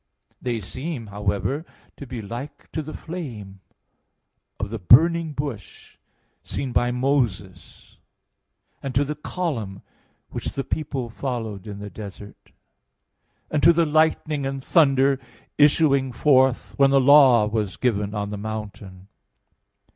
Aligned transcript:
They 0.41 0.59
seem, 0.61 1.05
however, 1.05 1.63
to 1.97 2.07
be 2.07 2.23
like 2.23 2.71
to 2.71 2.81
the 2.81 2.95
flame 2.95 3.59
of 4.59 4.71
the 4.71 4.79
burning 4.79 5.33
bush 5.33 5.95
seen 6.43 6.71
by 6.71 6.89
Moses 6.89 7.99
and 8.81 8.95
to 8.95 9.03
the 9.05 9.13
column 9.13 9.83
which 10.31 10.53
the 10.53 10.63
people 10.63 11.11
followed 11.11 11.67
in 11.67 11.77
the 11.77 11.91
desert, 11.91 12.51
and 13.51 13.61
to 13.61 13.71
the 13.73 13.85
lightning 13.85 14.43
and 14.47 14.63
thunder 14.63 15.19
issuing 15.59 16.11
forth 16.13 16.73
when 16.77 16.89
the 16.89 16.99
law 16.99 17.45
was 17.45 17.77
given 17.77 18.15
on 18.15 18.31
the 18.31 18.39
mountain. 18.39 19.07